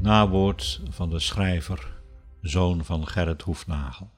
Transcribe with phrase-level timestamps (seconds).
[0.00, 2.00] Nawoord van de schrijver,
[2.40, 4.10] zoon van Gerrit Hoefnagel.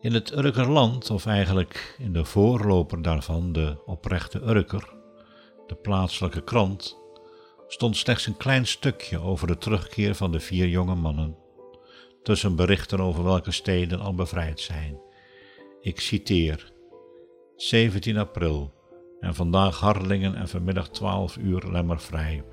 [0.00, 4.94] In het Urkerland, of eigenlijk in de voorloper daarvan, de oprechte Urker,
[5.66, 6.98] de plaatselijke krant,
[7.68, 11.36] stond slechts een klein stukje over de terugkeer van de vier jonge mannen,
[12.22, 15.00] tussen berichten over welke steden al bevrijd zijn.
[15.80, 16.72] Ik citeer:
[17.56, 18.74] 17 april
[19.20, 22.44] en vandaag Hardelingen en vanmiddag 12 uur Lemmervrij.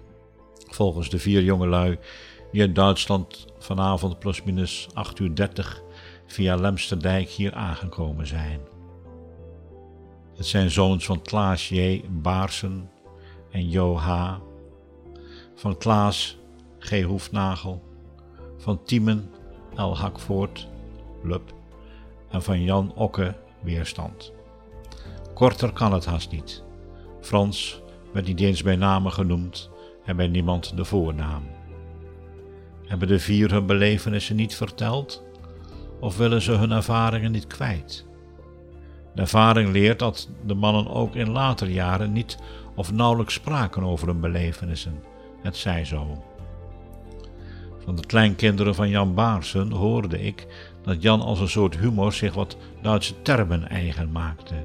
[0.70, 1.98] Volgens de vier jongelui
[2.52, 5.82] die uit Duitsland vanavond plusminus 8 uur 30
[6.28, 8.59] via Lemsterdijk hier aangekomen zijn.
[10.36, 12.04] Het zijn zoons van Klaas J.
[12.09, 12.90] Baarsen
[13.52, 14.38] en Jo H.
[15.56, 16.38] Van Klaas
[16.80, 17.02] G.
[17.02, 17.84] Hoefnagel.
[18.58, 19.31] Van Tiemen
[19.75, 19.97] L.
[19.97, 20.67] Hakvoort,
[21.23, 21.53] Lup.
[22.30, 24.34] En van Jan Okke Weerstand.
[25.34, 26.64] Korter kan het haast niet.
[27.22, 27.81] Frans
[28.14, 29.70] werd niet eens bij namen genoemd
[30.10, 31.44] en bij niemand de voornaam.
[32.86, 35.24] Hebben de vier hun belevenissen niet verteld?
[36.00, 38.06] Of willen ze hun ervaringen niet kwijt?
[39.16, 42.38] De ervaring leert dat de mannen ook in later jaren niet
[42.76, 45.04] of nauwelijks spraken over hun belevenissen.
[45.42, 46.24] Het zij zo.
[47.84, 50.48] Van de kleinkinderen van Jan Baarsen hoorde ik
[50.84, 54.56] dat Jan als een soort humor zich wat Duitse termen eigen maakte.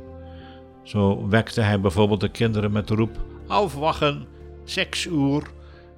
[0.83, 4.27] Zo wekte hij bijvoorbeeld de kinderen met de roep: Aufwachen,
[4.65, 5.43] zes uur,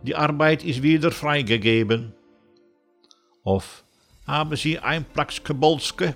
[0.03, 2.15] die arbeid is weer vrijgegeven.
[3.43, 3.85] Of
[4.25, 6.15] hebben ze een bolske?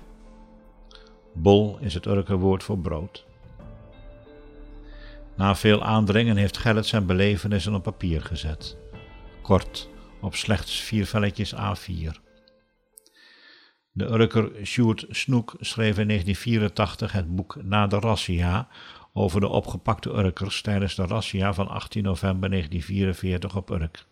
[1.32, 3.24] Bol is het Urker woord voor brood.
[5.36, 8.76] Na veel aandringen heeft Gerrit zijn belevenissen op papier gezet.
[9.42, 9.88] Kort,
[10.20, 12.29] op slechts vier velletjes A4.
[14.00, 18.68] De Urker Sjoerd Snoek schreef in 1984 het boek Na de Rassia
[19.12, 24.04] over de opgepakte Urkers tijdens de Rassia van 18 november 1944 op Urk.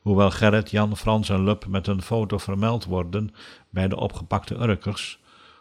[0.00, 3.34] Hoewel Gerrit, Jan, Frans en Lup met een foto vermeld worden
[3.70, 5.18] bij de opgepakte Urkers,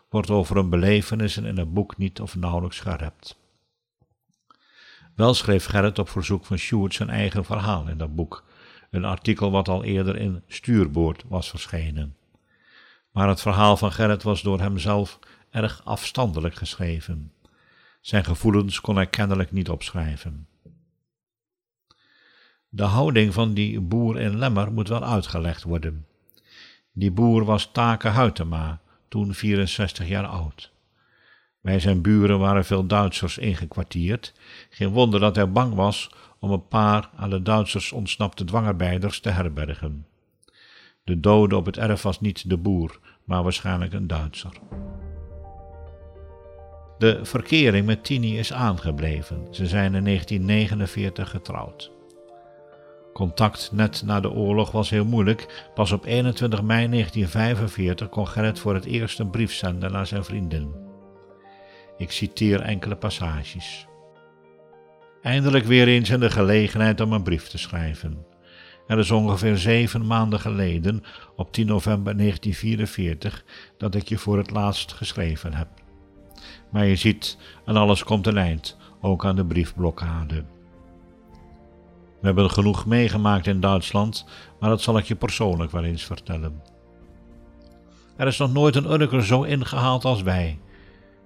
[0.09, 3.39] wordt over hun belevenissen in het boek niet of nauwelijks gerept.
[5.15, 8.43] Wel schreef Gerrit op verzoek van Sjoerd zijn eigen verhaal in dat boek,
[8.89, 12.15] een artikel wat al eerder in Stuurboord was verschenen.
[13.13, 15.19] Maar het verhaal van Gerrit was door hemzelf
[15.49, 17.31] erg afstandelijk geschreven.
[18.01, 20.47] Zijn gevoelens kon hij kennelijk niet opschrijven.
[22.69, 26.05] De houding van die boer in Lemmer moet wel uitgelegd worden.
[26.91, 30.71] Die boer was Take Huytema, toen 64 jaar oud.
[31.61, 34.33] Bij zijn buren waren veel Duitsers ingekwartierd.
[34.69, 36.09] Geen wonder dat hij bang was
[36.39, 40.05] om een paar aan de Duitsers ontsnapte dwangarbeiders te herbergen.
[41.03, 44.51] De dode op het erf was niet de boer, maar waarschijnlijk een Duitser.
[46.97, 49.47] De verkering met Tini is aangebleven.
[49.51, 51.91] Ze zijn in 1949 getrouwd.
[53.13, 55.69] Contact net na de oorlog was heel moeilijk.
[55.73, 60.23] Pas op 21 mei 1945 kon Gerrit voor het eerst een brief zenden naar zijn
[60.23, 60.75] vriendin.
[61.97, 63.87] Ik citeer enkele passages.
[65.21, 68.25] Eindelijk weer eens in de gelegenheid om een brief te schrijven.
[68.87, 71.03] Er is ongeveer zeven maanden geleden,
[71.35, 73.43] op 10 november 1944,
[73.77, 75.67] dat ik je voor het laatst geschreven heb.
[76.71, 80.43] Maar je ziet, aan alles komt een eind, ook aan de briefblokkade.
[82.21, 84.25] We hebben genoeg meegemaakt in Duitsland,
[84.59, 86.61] maar dat zal ik je persoonlijk wel eens vertellen.
[88.17, 90.59] Er is nog nooit een Urker zo ingehaald als wij.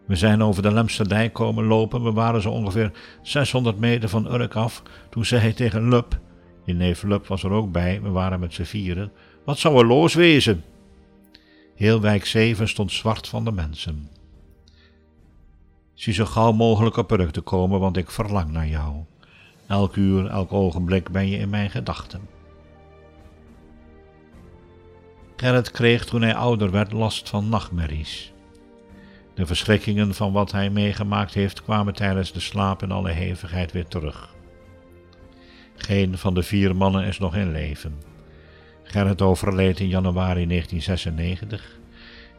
[0.07, 2.03] We zijn over de Lemsterdijk komen lopen.
[2.03, 2.91] We waren zo ongeveer
[3.21, 4.83] 600 meter van Urk af.
[5.09, 6.19] Toen zei hij tegen Lup,
[6.67, 9.11] je neef Lup was er ook bij, we waren met z'n vieren.
[9.45, 10.63] Wat zou er los wezen?
[11.75, 14.09] Heel wijk 7 stond zwart van de mensen.
[15.93, 18.95] Zie zo gauw mogelijk op Urk te komen, want ik verlang naar jou.
[19.67, 22.21] Elk uur, elk ogenblik ben je in mijn gedachten.
[25.35, 28.33] Gerrit kreeg toen hij ouder werd last van nachtmerries.
[29.33, 33.87] De verschrikkingen van wat hij meegemaakt heeft kwamen tijdens de slaap in alle hevigheid weer
[33.87, 34.35] terug.
[35.77, 37.93] Geen van de vier mannen is nog in leven.
[38.83, 41.79] Gerrit overleed in januari 1996,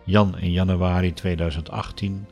[0.05, 2.27] Jan in januari 2018,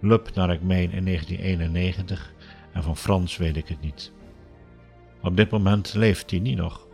[0.00, 2.32] Lup naar ik meen in 1991
[2.72, 4.12] en van Frans weet ik het niet.
[5.22, 6.86] Op dit moment leeft Tini nog.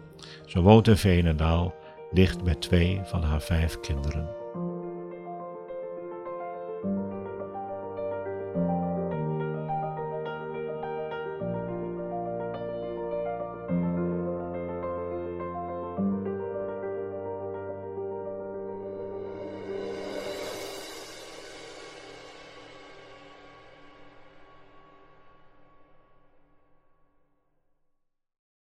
[0.46, 1.74] Ze woont in Venendaal,
[2.10, 4.45] dicht bij twee van haar vijf kinderen.